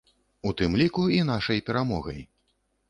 [0.51, 2.21] У тым ліку і нашай перамогай.